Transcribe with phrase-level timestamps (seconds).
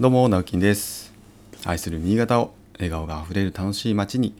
[0.00, 1.12] どうも直樹です。
[1.64, 4.34] 愛する新潟を笑顔があふれる楽しい街に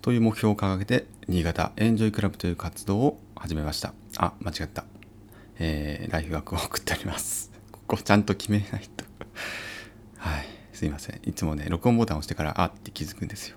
[0.00, 3.94] という目標を掲げて新潟エンジョイクラブという活動を始めました。
[4.16, 4.84] あ間違った。
[5.58, 7.50] えー、ライフワークを送っております。
[7.72, 9.04] ここちゃんと決めないと。
[10.18, 10.46] はい。
[10.72, 11.20] すいません。
[11.24, 13.56] いつもね録音ボタンを押してからあって気づくんですよ。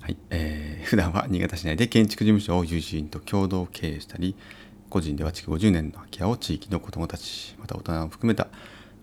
[0.00, 0.16] はい。
[0.30, 4.34] えー、普段は新潟市内で建築事務所を友人と共同経営したり
[4.88, 8.48] 個人では築50年の空き家を地域の子どもたちまた大人を含めた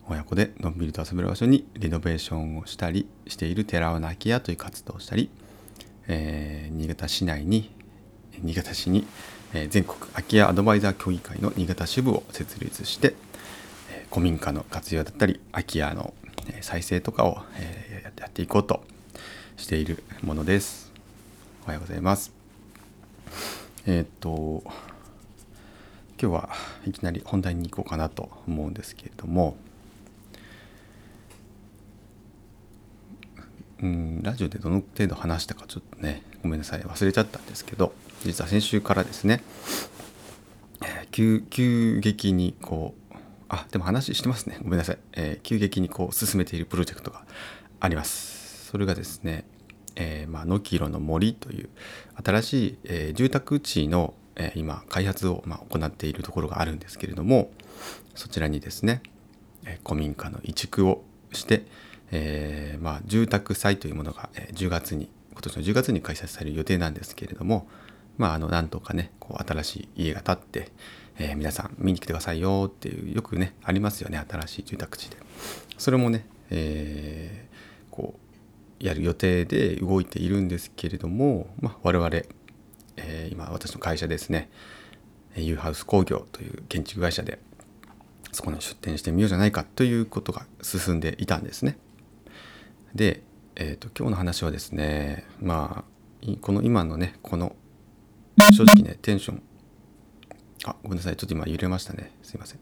[0.10, 5.30] 親子でのんびりと遊べる場所にリノベーションをしたりしている寺尾の空き家という活動をしたり、
[6.08, 7.72] えー、新潟市内に
[8.40, 9.08] 新潟市に、
[9.54, 13.16] えー、全国空き家アドバイザー協議会の新潟支部を設立して、
[13.92, 16.14] えー、古民家の活用だったり空き家の
[16.62, 18.84] 再生とかを、えー、やっていこうと
[19.56, 20.92] しているものです。
[21.64, 22.34] おはようございます。
[23.86, 24.64] えー、っと
[26.22, 26.50] 今日は
[26.86, 29.56] いきなり本題に行こうかなと思うんですけれども
[33.84, 36.82] うんラジオでどの程度話したかちょっとねごめんなさい。
[36.82, 39.44] 忘れちゃったんですけど実は先週からですね、
[40.82, 43.16] え、急急激にこう
[43.50, 44.58] あでも話してますね。
[44.64, 47.26] ごめんなさい、えー、急激にこう進めているプロジェクトが
[47.82, 48.70] あります。
[48.72, 49.46] それがですね
[49.96, 51.70] えー、まあ、野木色の森という
[52.24, 57.52] 新しい、えー、住宅地の、えー、今開発を、まあ、行っているところがあるんですけれども
[58.16, 59.04] そちらにですね、
[59.66, 61.66] え古民家の移築をして、
[62.16, 67.68] えまあ、住宅祭というものが、10月に今年の10月に開催される予定なんですけれども、
[68.18, 70.72] まあ、あのなんとかねこう新しい家が建って、
[71.18, 75.18] え皆さん見に来てくださいよっていうよくねありますよね新しい住宅地で。
[75.78, 77.48] それもね、え
[77.90, 78.14] こ
[78.82, 82.10] うやる予定で動いているんですけれども、まあ、我々、
[82.98, 84.50] えー、今私の会社ですね
[85.36, 87.40] ユーハウス工業という建築会社で
[88.34, 91.78] そこに出店してみようじゃないかということが進んでいたんですね。
[92.96, 93.24] で、
[93.56, 97.56] えーと、今日の話はですねまあこの今のねこの
[98.56, 99.44] 正直ねテンション。
[100.66, 102.12] あごめんなさいちょっと今揺れましたね。
[102.24, 102.60] すいません。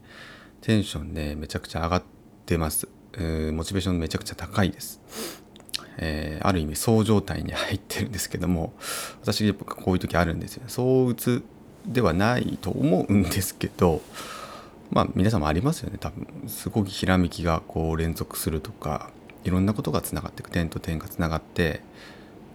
[0.60, 2.02] テンションねめちゃくちゃ上がっ
[2.46, 2.88] てます。
[3.16, 5.00] モチベーションめちゃくちゃ高いです。
[5.98, 8.72] えー、ある意味そう状態に入ってるんですけども
[9.20, 11.44] 私やっぱこういう時あるんですよ躁うつ
[11.86, 14.00] ではないと思うんですけど
[14.90, 16.26] まあ皆さんもありますよね多分。
[16.48, 19.10] すごくひらめきがこう連続するとか。
[19.44, 21.80] いろんなことがつながっていく点と点がつながって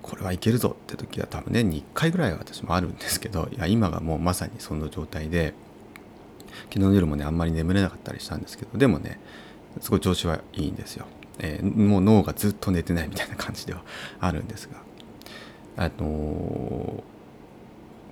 [0.02, 5.54] これはいけるぞって時は多分年に1回ぐらいは私もあるんですけどいや今がもうまさにその状態で
[6.70, 9.20] 昨日の夜もねあんまり眠れなかったりしたんですけどでもね
[9.82, 11.06] すごい調子はいいんですよ。
[11.40, 13.84] えー、もう脳がずっと寝てないみたいな感じでは
[14.20, 14.82] あるんですが、
[15.86, 17.04] あの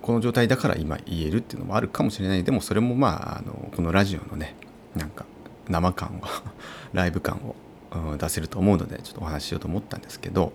[0.00, 4.54] この状態だから今言えるっていうのもあるかもしれないでもそれもまあ、あのこのラジオのね
[4.94, 5.24] なんか
[5.68, 6.26] 生感を
[6.92, 7.56] ライブ感を、
[8.18, 10.52] 出せると思うのでちょっとお話ししようと思ったんですけど、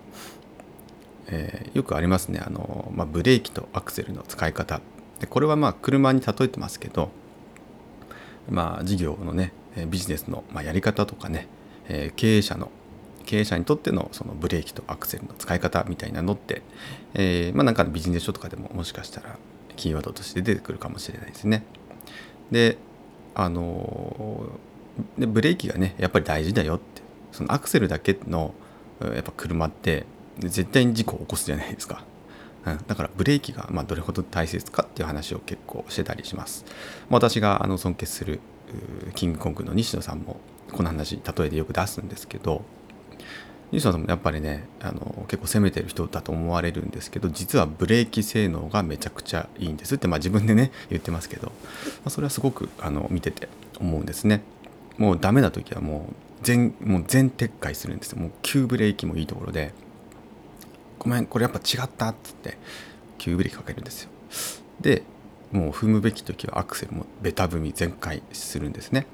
[1.28, 4.80] えー、よくありますねあの、まあ、ブレーキとアクセルの使い方
[5.20, 7.10] でこれはまあ車に例えてますけど
[8.50, 9.52] まあ事業のね
[9.88, 11.48] ビジネスのやり方とかね
[11.88, 12.70] えー、経営者の
[13.26, 16.62] 経営者にとってのそのブレーキとアクセルの使い方みたいなのって、
[17.14, 19.38] えー、まあなんかビジネス書とかでももしかしたら
[19.76, 21.64] キーワードとして出てくるかもしれないですね。
[22.50, 22.78] で
[23.34, 24.58] あの
[25.16, 27.01] でブレーキがねやっぱり大事だよって
[27.32, 28.54] そのアクセルだけの
[29.00, 30.06] やっぱ車って
[30.38, 32.04] 絶対に事故を起こすじゃないですか。
[32.64, 36.64] うん、だからブレーキがまどれほど大切かっていう話を結構してたりします。
[37.10, 38.40] 私があの尊敬する
[39.14, 40.36] キングコングの西野さんも
[40.70, 42.62] この話例えでよく出すんですけど
[43.72, 51.52] 西野さんもやっぱりねあの結構攻めてる人だと思われるんですけど実はブレーキ性能がめちゃくちゃいいんですってまあ自分でね言ってますけど、ま
[52.06, 53.48] あ、それはすごくあの見てて
[53.80, 54.42] 思うんですね。
[54.98, 58.18] もうダメな時はもう全もう全撤回するんですよ。
[58.18, 59.72] もう急ブレーキもいいところで。
[60.98, 62.58] ごめんこれやっぱ違ったっつって。
[63.18, 64.10] 急ブレーキかけるんですよ。
[64.80, 65.04] で
[65.52, 69.06] もう踏むべき時はアクセルもベタ踏み全開するんですね。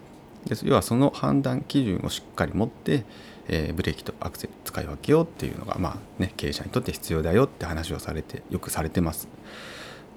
[0.46, 3.04] です要はその判断基準をしっかり持って、
[3.48, 9.28] えー、ブレーキとアクセル使い分けようっていうのがまあね経営者にとって必要だよって話をされてよくされてます。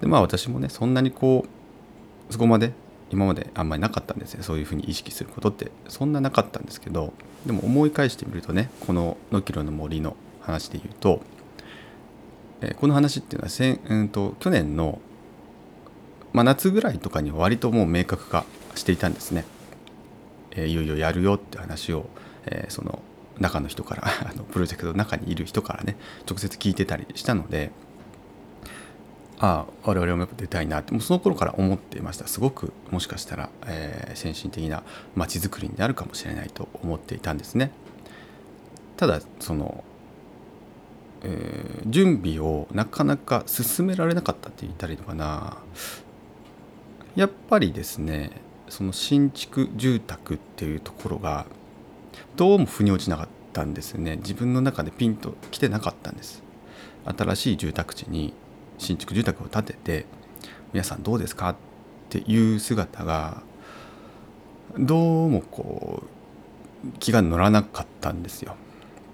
[0.00, 1.44] でまあ私もねそんなにこ
[2.30, 2.72] うそこまで
[3.12, 7.12] 今まであんまりなかったんですねそういうふうに意識することってそんななかったんですけど
[7.46, 11.20] でも思い返してみるとねこの「のきろの森」の話で言うと、
[12.60, 15.00] え、この話っていうのはせん、んと去年の、
[16.32, 18.44] まあ、夏ぐらいとかに割ともう明確化
[18.74, 19.44] していたんですね。
[20.50, 22.06] えいよいよやるよって話を、
[22.46, 23.00] えその
[23.38, 25.96] 中の人から あのプロジェクトの中にいる人からね
[26.28, 27.70] 直接聞いてたりしたので
[29.44, 32.28] ああ我々もやっぱ出たいなってもうその頃から思っていました。
[32.28, 34.84] すごくもしかしたら、えー、先進的な
[35.16, 37.72] 街づくりになるかもしれないと思っていたんですね。
[38.96, 39.82] ただその、
[41.24, 45.58] えー、準備をなかなか進められなかったって言ったらいのかな。
[47.16, 48.30] やっぱりですね
[48.68, 51.46] その新築住宅っていうところが
[52.36, 54.18] どうも腑に落ちなかったんですね。
[54.18, 56.44] 自分の中でピンと来てなかったんです。
[57.04, 58.34] 新しい住宅地に
[58.82, 60.06] 新築住宅を建てて
[60.72, 61.56] 皆さんどうですかっ
[62.10, 63.42] ていう姿が
[64.78, 68.56] どうもこう気が乗らなかったんですよ。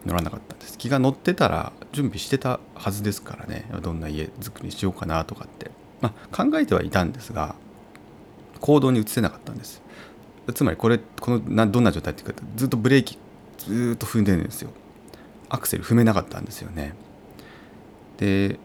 [0.06, 0.78] 乗らなかったんです。
[0.78, 3.66] 気が乗ってたら準備してたはずですからね。
[3.82, 5.70] どんな家作りにしようかなとかって。
[6.00, 7.56] まあ考えてはいたんですが
[8.60, 9.82] 行動に移せなかったんです。
[10.54, 13.18] つまりこれこのなどんな状態っていうかずっとブレーキ
[13.58, 14.70] ずっと踏んでるんですよ。
[15.50, 16.94] アクセル踏めなかったんですよね。
[18.16, 18.58] で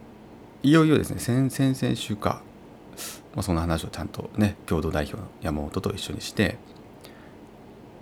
[0.64, 2.42] いよいよですね先々週か、
[3.36, 6.58] まあ、その話をちゃんとね共同代表の山本と一緒にして、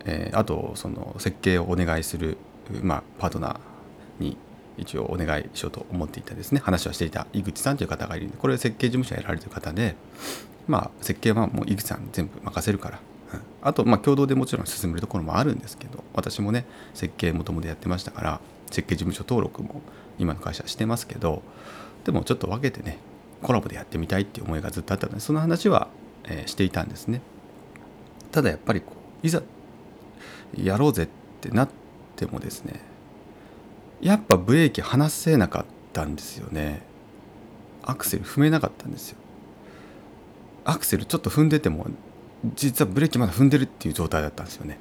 [0.06, 2.38] えー、あとその設計をお願いする、
[2.84, 4.38] まあ、パートナーに
[4.78, 6.62] 一応お願いしようと思っていたですね。
[6.64, 9.96] 話をしていた井口さんという方がいるんでこれ設計事務所やられてる方で
[10.68, 13.00] まあ設計はもう井口さん全部任せるから、
[13.34, 18.40] うん、あとまあ共同でもちろん進めるところもあるんですけど私もね設計もともとやってましたから
[18.72, 19.82] 設計事務所登録も
[20.20, 21.42] 今の会社してますけど
[22.06, 22.98] でもちょっと分けてね
[23.42, 25.88] コラボでやってみたいっていう思いがずっとあったのでその話は、
[26.26, 27.22] えー、していたんですね。
[28.32, 29.42] ただやっぱりこういざ
[30.56, 31.08] やろうぜっ
[31.42, 31.70] てなっ
[32.16, 32.80] てもですね
[34.02, 36.82] やっぱブレーキ離せなかったんですよね。
[37.84, 39.18] アクセル踏めなかったんですよ。
[40.66, 41.88] アクセルちょっと踏んでても
[42.56, 44.80] 実はブレーキまだ踏んでるっていう状態だったんですよね。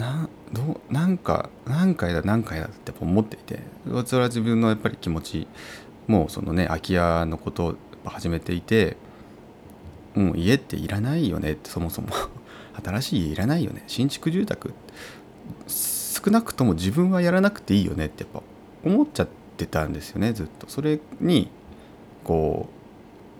[0.00, 3.60] などなんか何回だ何回だって思っていて
[4.06, 5.46] それは自分のやっぱり気持ち
[6.06, 7.76] もうそのね空き家のことを
[8.06, 8.96] 始めていて
[10.14, 12.08] もう家っていらないよねってそもそも
[12.82, 13.84] 新しい家いらないよね。
[13.86, 14.72] 新築住宅。
[15.68, 18.42] 少なくとも自分はやらなくていいよねってやっぱ
[18.84, 20.68] 思っちゃってたんですよねずっと。
[20.68, 21.50] それに
[22.24, 22.68] こ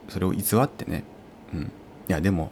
[0.09, 1.05] うそれを偽ってね、
[1.55, 1.67] うん、い
[2.09, 2.51] やでも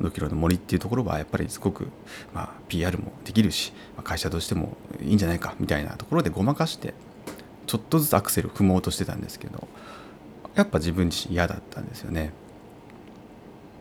[0.00, 1.88] 5キロの森っていうところはやっぱりすごく、
[2.34, 6.94] まあ、PR もできるし、まあ、会社としてもいいんじゃないかみたいなところでごまかして
[7.66, 9.66] ちょっとずつアクセル踏もうとしてたんですけど
[10.54, 12.32] やっぱ自分自身嫌だったんですよね。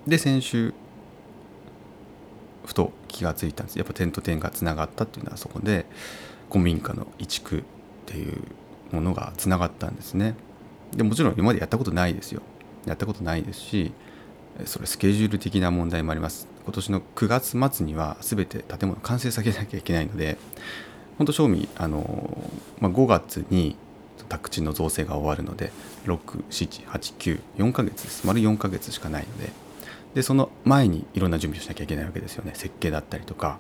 [0.06, 0.74] で先週
[2.66, 5.86] ふと気がついたんですやっぱ点と点がつながったっていうのはそこで
[6.50, 7.64] 古民家の移築っ
[8.06, 8.42] ていう
[8.92, 10.36] ものがつながったんですね。
[10.96, 12.42] でもちろん今までやったことないですよ。
[12.86, 13.94] やったことないですし
[14.66, 16.48] それスケジュール的な問題もあります。
[16.64, 20.38] 今年の9月末には全て建物完成させなきゃいけないので
[21.18, 23.76] 本当賞味あの、まあ、5月に
[24.28, 25.72] 宅地の造成が終わるので
[26.06, 28.26] 67894ヶ月です。
[28.26, 29.52] 丸4ヶ月しかないので
[30.16, 32.54] でその前にいろんな準備をしなきゃいけないわけですよね。
[32.56, 33.60] 設計だったりとか。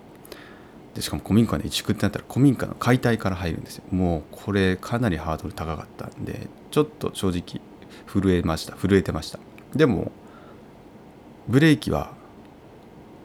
[0.93, 3.83] でしかも古民家で移築ってなったら古民家の解体から入るんですよ。
[3.91, 7.61] もうこれかなりハードル高かったんでちょっと正直
[8.07, 8.75] 震えました。
[8.77, 9.39] 震えてました。
[9.75, 10.13] でも
[11.47, 12.11] ブレーキは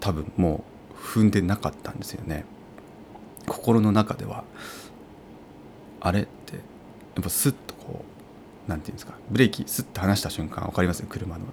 [0.01, 2.45] 多分もう踏んでなかったんですよね。
[3.47, 4.45] 心の中では。
[6.01, 6.61] あれってや
[7.21, 8.05] っぱスッとこ
[8.67, 9.15] う何て言うんですか。
[9.31, 11.03] ブレーキスッと離した瞬間分かります？
[11.05, 11.45] 車の。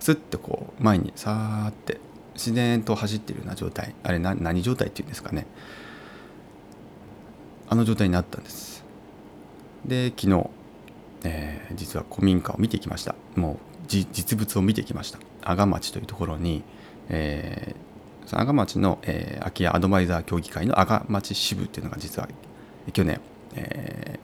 [0.00, 2.00] スッとこう前にさーって
[2.34, 3.94] 自然と走ってるような状態。
[4.02, 5.46] あれ何状態っていうんですかね。
[7.68, 8.84] あの状態になったんです。
[9.84, 10.50] で昨日、
[11.24, 13.14] えー、実は古民家を見てきました。
[13.34, 13.56] もう
[13.88, 15.18] 実物を見てきました。
[15.48, 16.62] 阿賀町というところに、
[17.08, 22.28] えー、阿賀町の、えー、空き家アドバイザー協議会の阿賀町支部っていうのが実は
[22.92, 23.20] 去年、
[23.54, 24.18] え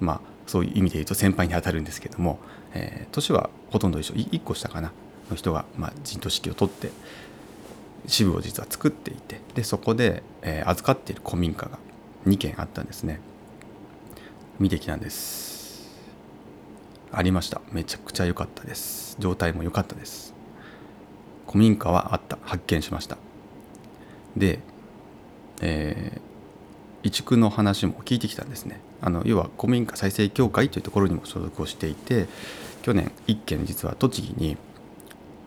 [0.00, 2.38] ー、まあそういう意味で言うと先輩に当たるんですけども、
[2.74, 4.92] えー、年はほとんど一緒1個下かな
[5.30, 6.90] の人が、まあ、陣頭指揮を取って
[8.06, 11.78] 支部を実は作っていてでそこで、えー、預かっている古民家が
[12.26, 13.20] 2軒あったんですね。
[14.58, 15.90] 見てきたんです。
[17.12, 17.60] ありました。
[17.72, 19.16] めちゃくちゃ良かったです。
[19.18, 20.35] 状態も良かったです。
[21.46, 22.38] 古民家はあった。
[22.42, 23.16] 発見しました。
[24.36, 24.60] で、
[25.60, 28.80] えー、移築の話も聞いてきたんですね。
[29.00, 32.26] あの要は古民家再生協会というところにも所属をしていて
[32.82, 34.56] 去年1件実は栃木に、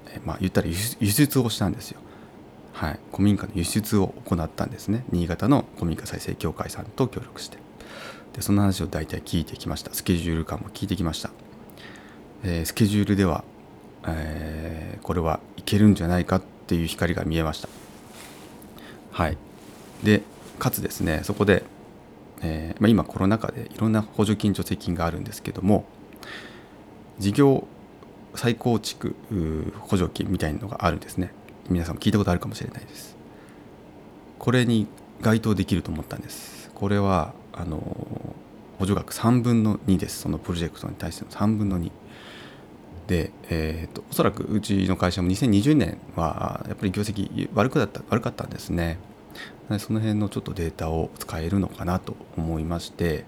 [0.08, 0.75] えー、まあ言ったら輸
[1.12, 2.00] 出をしたんですよ。
[2.74, 5.03] はい、古民家の輸出を行ったんですね。
[5.12, 7.58] 新潟の古民家再生協会さんと協力して。
[8.34, 9.94] でその話を大体聞いてきました。
[9.94, 11.32] スケジュール感も聞いてきました、
[12.44, 13.44] えー、スケジュールでは
[14.08, 17.70] えー、これはいけるんじゃないかっていう光が見えました。
[19.12, 19.38] はい。
[20.04, 20.24] で
[20.58, 21.63] かつですねそこで、
[22.42, 25.86] えーまあ、今コロナ禍でいろんな補助金助成金があるんですけども
[27.18, 27.68] 事業
[28.36, 29.16] 再構築
[29.80, 31.34] 補助金みたいなのがあるんですね。
[31.70, 33.18] 皆さんも聞いたことあるかもしれないです。
[34.38, 34.88] これに
[35.20, 36.72] 該当できると思ったんです。
[36.74, 37.80] これはあの
[38.78, 40.20] 補助額3分の2です。
[40.20, 41.92] そのプロジェクトに対しての3分の2
[43.10, 49.00] で、えーと、おそらくうちの会社も2020年はやっぱり業績悪くだった悪かったんですね。
[49.80, 53.24] その辺のちょっとデータを使えるのかなと思いまして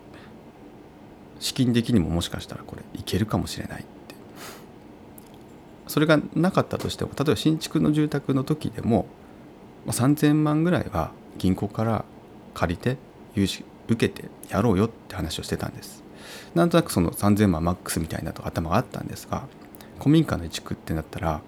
[1.39, 4.15] 資金的にももしかしたらこれいけるかもしれないって。
[5.87, 9.07] それがなかったとしても例えば新築の住宅の時でも
[9.87, 12.05] 3000万ぐらいは銀行から
[12.53, 12.97] 借りて
[13.33, 16.03] 融資受けてやろうよって話をしてたんです。
[16.53, 19.47] なんとなくその3000万マックスみたいなと頭があったんですが
[20.01, 21.41] 古民家の移築ってなったら、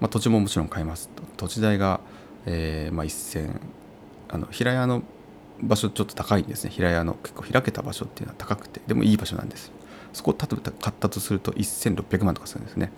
[0.00, 2.00] まあ、土地ももちろん買います土地代が、
[2.46, 3.60] えー、まあ、1000
[4.30, 5.02] あの平屋の
[5.60, 6.70] 場所ちょっと高いんですね。
[6.70, 8.80] 平屋の結構開けた場所っていうのは高くて。
[8.86, 9.72] でもいい場所なんです。
[10.12, 12.92] そこを例えば買ったとすると1600万とかするんですね。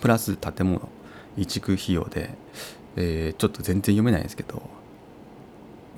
[0.00, 0.88] プラス建物
[1.36, 2.30] 移築費用で、
[2.96, 4.62] えー、ちょっと全然読めないんですけど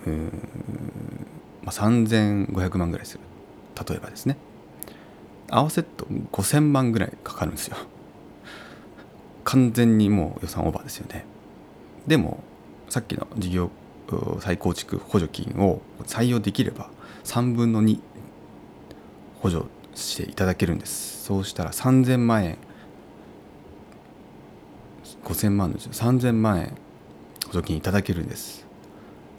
[0.06, 0.32] うん、
[1.62, 3.20] まあ、3500万ぐらいする。
[3.88, 4.36] 例えばですね。
[5.50, 7.76] 合わせると5000万ぐらいかかるんですよ。
[9.44, 11.24] 完全にもう予算オーバーですよね。
[12.06, 12.42] でも
[12.88, 13.70] さっきの事業
[14.40, 16.88] 再構築補助金を採用できれば
[17.24, 17.98] 3分の2
[19.40, 21.24] 補助していただけるんです。
[21.24, 22.58] そうしたら3000万円
[25.24, 26.76] 5000万のうち3000万円
[27.46, 28.66] 補助金いただけるんです。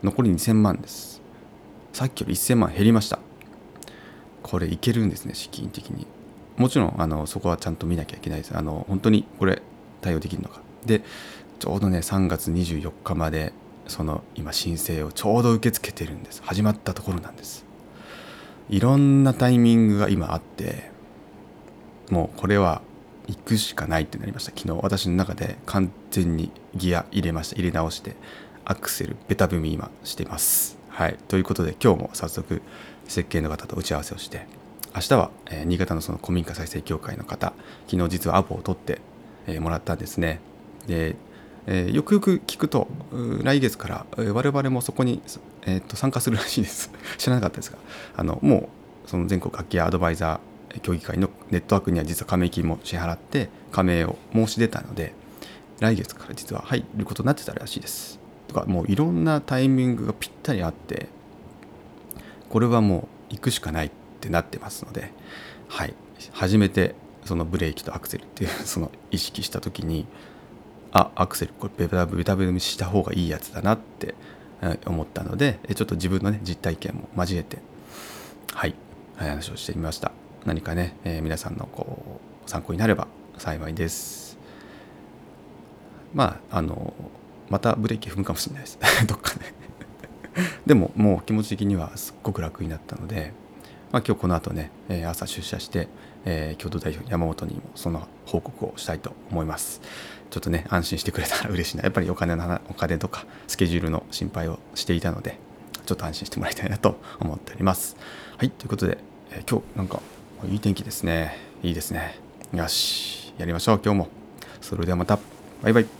[0.04, 1.22] 残り2000万です。
[1.94, 3.20] さっきより1000万減りました。
[4.48, 6.08] これいけるんですね資金的に。
[6.58, 8.58] もちろんあのそこはちゃんと見なきゃいけないです。
[8.58, 9.62] あの本当にこれ
[10.01, 10.62] 対応できるのか。
[10.86, 11.04] で
[11.60, 13.54] ちょうどね3月24日まで
[13.88, 16.42] その今申請をちょうど受け付けてるんです。
[16.44, 17.66] 始まったところなんです。
[18.70, 20.92] いろんなタイミングが今あって
[22.10, 22.82] もうこれは
[23.27, 24.51] 行くしかないってなりました。
[24.56, 27.56] 昨日私の中で完全にギア入れました。
[27.56, 28.16] 入れ直して
[28.66, 30.77] アクセルベタ踏み今してます。
[30.89, 31.18] はい。
[31.27, 32.62] ということで今日も早速
[33.08, 34.46] 設計の方と打ち合わせをして
[34.96, 37.54] 明日は、え、新潟のその古民家再生協会の方
[37.88, 39.00] 昨日実はアポを取って、
[39.46, 40.40] え、もらったんですね。
[40.88, 41.16] で
[41.68, 42.88] え、よくよく聞くと
[43.44, 45.22] 来月から、え、我々もそこに、
[45.64, 46.92] えー、と参加するらしいです。
[47.20, 47.78] 知らなかったですが
[48.16, 48.70] あのも
[49.06, 55.14] うその全国楽器アドバイザー協議会のネットワークには実は加盟金も支払って加盟を申し出たので
[55.80, 58.20] 来月から実は入ることになってたらしいです。
[58.48, 61.10] とかもういろんなタイミングがぴったりあって
[62.50, 65.12] これはもう行くしかないってなってますので
[65.68, 65.94] はい。
[66.32, 70.08] 初めてそのブレーキとアクセルっていう その意識した時に
[70.92, 74.16] あアクセルこれベタベタ踏みした方がいいやつだなって
[74.86, 77.60] 思ったのでちょっと自分のね実体験も交えて
[78.54, 78.75] はい。
[79.18, 80.12] 話をしてみました。
[80.46, 84.38] 何かね、えー、皆さんのこう参考になれば幸いです。
[86.13, 86.94] まああの
[87.50, 88.80] またブレーキ踏むかもしれないです。
[89.06, 89.57] どっかで。
[90.65, 93.34] でももう気持ち的にはすっごく楽になったので、
[93.91, 95.88] まあ、今日この後ねえ朝出社して、
[96.25, 99.82] えー、共同代表山本にもその報告をしたいと思います。
[100.29, 101.84] ちょっとね安心してくれたら嬉しいな。
[101.84, 105.39] やっぱりお金のお金とかスケジュールの心配をしていたので
[105.86, 107.96] ちょっと安心してもらいたいなと思っております。
[108.38, 108.98] はいということで、
[109.32, 110.01] えー、今日なんか
[110.50, 111.38] いい天気ですね。
[111.63, 112.20] いいですね。
[112.53, 114.08] よしやりましょう今日も。
[114.62, 115.17] それではまた。
[115.63, 115.97] バイバイ。